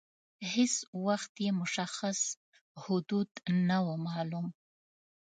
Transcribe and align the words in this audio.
هیڅ 0.51 0.73
وخت 1.05 1.33
یې 1.45 1.51
مشخص 1.61 2.19
حدود 2.83 3.29
نه 3.67 3.77
وه 3.85 3.95
معلوم. 4.05 4.47